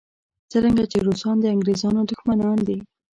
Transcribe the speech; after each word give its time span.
څرنګه 0.51 0.83
چې 0.91 0.97
روسان 1.07 1.35
د 1.41 1.45
انګریزانو 1.55 2.01
دښمنان 2.11 2.57
دي. 2.67 2.77